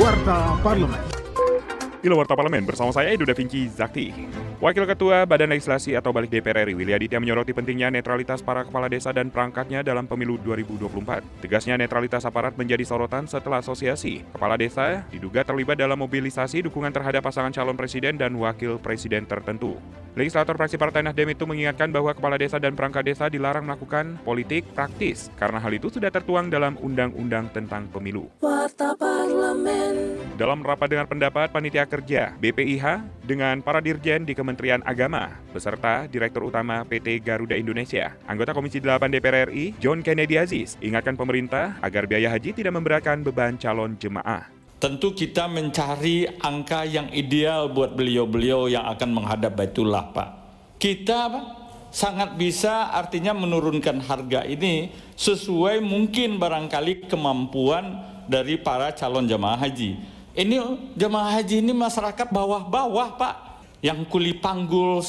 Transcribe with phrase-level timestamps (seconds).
[0.00, 0.96] Warta Parlemen.
[2.00, 4.08] Ilo Warta Parlemen bersama saya Edo Da Vinci Zakti.
[4.62, 8.86] Wakil Ketua Badan Legislasi atau Balik DPR RI Willy Aditya menyoroti pentingnya netralitas para kepala
[8.86, 11.42] desa dan perangkatnya dalam pemilu 2024.
[11.42, 14.22] Tegasnya netralitas aparat menjadi sorotan setelah asosiasi.
[14.30, 19.82] Kepala desa diduga terlibat dalam mobilisasi dukungan terhadap pasangan calon presiden dan wakil presiden tertentu.
[20.14, 24.62] Legislator fraksi Partai Nasdem itu mengingatkan bahwa kepala desa dan perangkat desa dilarang melakukan politik
[24.78, 28.30] praktis karena hal itu sudah tertuang dalam Undang-Undang tentang Pemilu.
[30.36, 36.50] Dalam rapat dengan pendapat panitia kerja BPIH dengan para dirjen di Kementerian Agama beserta Direktur
[36.50, 42.10] Utama PT Garuda Indonesia, anggota Komisi 8 DPR RI John Kennedy Aziz ingatkan pemerintah agar
[42.10, 44.50] biaya haji tidak memberatkan beban calon jemaah.
[44.82, 50.28] Tentu kita mencari angka yang ideal buat beliau-beliau yang akan menghadap Baitullah, Pak.
[50.82, 51.30] Kita
[51.94, 60.02] sangat bisa artinya menurunkan harga ini sesuai mungkin barangkali kemampuan dari para calon jemaah haji.
[60.32, 60.56] Ini
[60.96, 63.34] jemaah haji ini masyarakat bawah-bawah, Pak.
[63.82, 65.02] Yang kuli panggul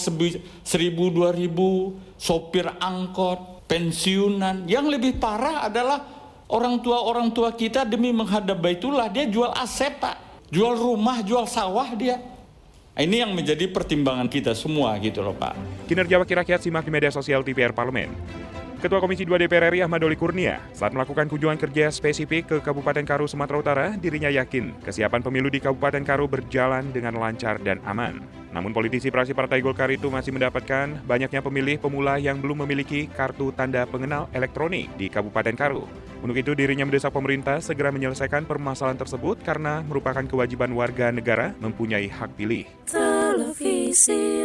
[0.66, 4.66] seribu dua ribu, sopir angkot, pensiunan.
[4.66, 6.02] Yang lebih parah adalah
[6.54, 10.22] orang tua orang tua kita demi menghadap baitullah dia jual aset pak
[10.54, 12.22] jual rumah jual sawah dia
[12.94, 15.58] ini yang menjadi pertimbangan kita semua gitu loh pak
[15.90, 18.08] Kinerja Wakil Rakyat simak di media sosial TVR Parlemen.
[18.84, 23.08] Ketua Komisi 2 DPR RI Ahmad Doli Kurnia saat melakukan kunjungan kerja spesifik ke Kabupaten
[23.08, 28.20] Karu, Sumatera Utara, dirinya yakin kesiapan pemilu di Kabupaten Karu berjalan dengan lancar dan aman.
[28.52, 33.56] Namun politisi praksi Partai Golkar itu masih mendapatkan banyaknya pemilih pemula yang belum memiliki kartu
[33.56, 35.88] tanda pengenal elektronik di Kabupaten Karu.
[36.20, 42.12] Untuk itu dirinya mendesak pemerintah segera menyelesaikan permasalahan tersebut karena merupakan kewajiban warga negara mempunyai
[42.12, 42.68] hak pilih.
[42.92, 44.44] Televisi.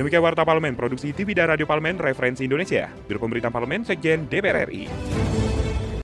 [0.00, 2.88] Demikian Warta Parlemen, Produksi TV dan Radio Parlemen, Referensi Indonesia.
[3.04, 5.39] Biro Pemberitaan Parlemen, Sekjen DPR RI.